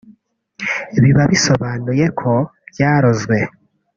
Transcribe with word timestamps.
Biba 1.01 1.23
bisobanuye 1.31 2.05
ko 2.19 2.31
byarozwe 2.71 3.37